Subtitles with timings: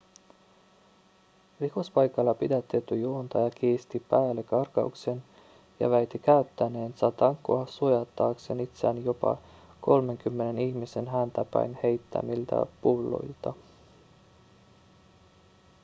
[1.59, 5.23] rikospaikalla pidätetty juontaja kiisti päällekarkauksen
[5.79, 9.37] ja väitti käyttäneensä tankoa suojatakseen itseään jopa
[9.81, 13.53] kolmenkymmenen ihmisen häntä päin heittämiltä pulloilta